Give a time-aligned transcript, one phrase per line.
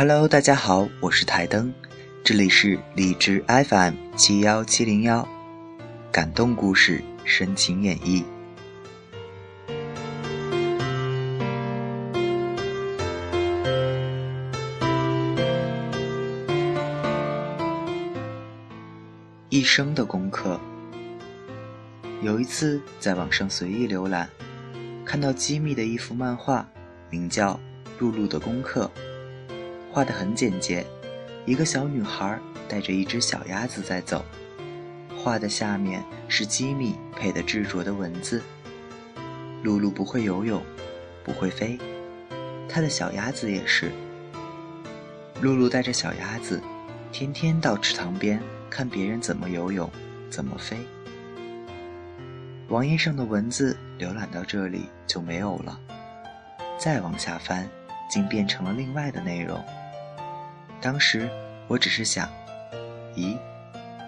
[0.00, 1.74] Hello，大家好，我是台灯，
[2.24, 5.28] 这里是荔枝 FM 七幺七零幺，
[6.10, 8.24] 感动故事，深情演绎。
[19.50, 20.58] 一生的功课。
[22.22, 24.30] 有一次在网上随意浏览，
[25.04, 26.66] 看到机密的一幅漫画，
[27.10, 27.52] 名叫
[27.98, 28.90] 《露露的功课》，
[29.92, 30.86] 画得很简洁，
[31.46, 34.24] 一个小女孩带着一只小鸭子在走，
[35.16, 38.42] 画的下面是机密配的执着的文字。
[39.62, 40.62] 露露不会游泳，
[41.24, 41.78] 不会飞，
[42.68, 43.90] 她的小鸭子也是。
[45.40, 46.60] 露露带着小鸭子，
[47.10, 48.40] 天天到池塘边。
[48.70, 49.90] 看别人怎么游泳，
[50.30, 50.76] 怎么飞。
[52.68, 55.76] 网页上的文字浏览到这里就没有了，
[56.78, 57.68] 再往下翻，
[58.08, 59.60] 竟变成了另外的内容。
[60.80, 61.28] 当时
[61.68, 62.28] 我只是想，
[63.14, 63.36] 咦，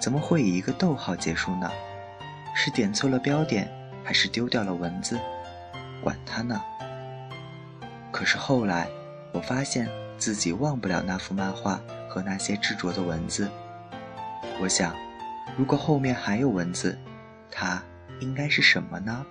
[0.00, 1.70] 怎么会以一个逗号结束呢？
[2.54, 3.70] 是点错了标点，
[4.02, 5.18] 还是丢掉了文字？
[6.02, 6.62] 管他呢。
[8.10, 8.88] 可是后来，
[9.32, 13.50] 我发现自己忘不了那幅漫画和那些执着的文字。
[14.60, 14.94] 我想，
[15.56, 16.98] 如果后面还有文字，
[17.50, 17.82] 它
[18.20, 19.24] 应该是什么呢？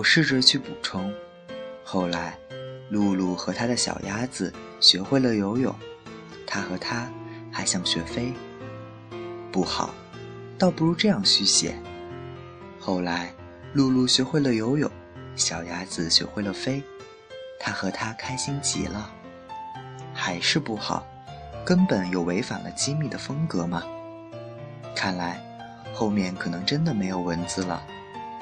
[0.00, 1.12] 我试着去补充。
[1.84, 2.38] 后来，
[2.88, 5.74] 露露和他的小鸭子学会了游泳，
[6.46, 7.06] 他和他
[7.52, 8.32] 还想学飞。
[9.52, 9.94] 不好，
[10.56, 11.78] 倒不如这样续写。
[12.78, 13.30] 后来，
[13.74, 14.90] 露露学会了游泳，
[15.36, 16.82] 小鸭子学会了飞，
[17.60, 19.12] 它和它开心极了。
[20.14, 21.06] 还是不好，
[21.62, 23.82] 根本有违反了机密的风格嘛。
[24.96, 25.38] 看来，
[25.92, 27.82] 后面可能真的没有文字了，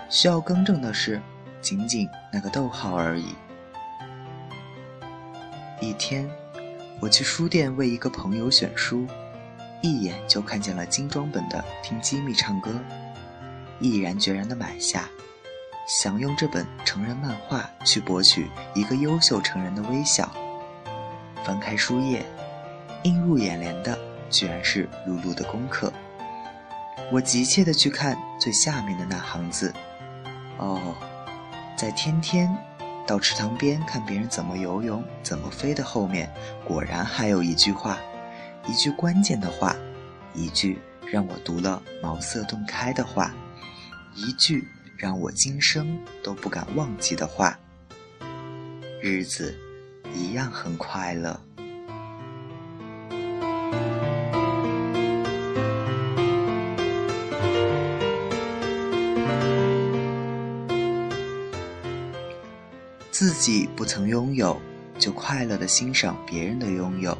[0.09, 1.21] 需要更正的是，
[1.61, 3.35] 仅仅那个逗号而已。
[5.81, 6.29] 一天，
[7.01, 9.07] 我去书店为一个朋友选书，
[9.81, 12.71] 一眼就看见了精装本的《听机密唱歌》。
[13.81, 15.09] 毅然决然地买下，
[15.87, 20.29] 想用这本成人漫画去博取一个优秀成人的微笑。
[21.45, 22.27] 翻开书页，
[23.05, 23.97] 映入眼帘的
[24.29, 25.93] 居然是露露的功课。
[27.13, 29.73] 我急切地去看最下面的那行字。
[30.59, 30.97] 哦，
[31.79, 32.53] 在天天
[33.07, 36.29] 到池塘边看别人怎么游泳、怎么飞的后面，
[36.65, 37.97] 果然还有一句话，
[38.67, 39.77] 一句关键的话，
[40.35, 43.33] 一句让我读了茅塞顿开的话。
[44.17, 47.57] 一句让我今生都不敢忘记的话，
[49.01, 49.57] 日子
[50.13, 51.41] 一样很快乐。
[63.19, 64.57] 自己不曾拥有，
[64.97, 67.19] 就快乐的欣赏别人的拥有，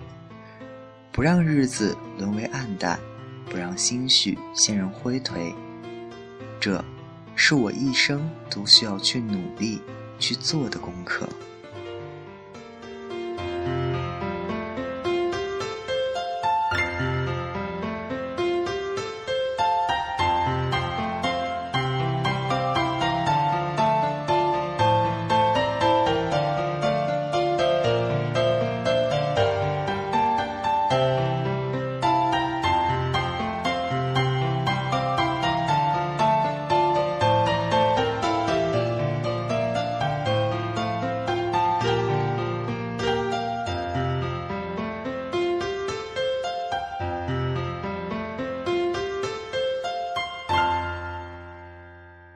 [1.11, 3.01] 不让日子沦为暗淡，
[3.51, 5.53] 不让心绪陷入灰颓。
[6.61, 6.85] 这，
[7.35, 9.83] 是我一生都需要去努力
[10.21, 11.29] 去做的功课。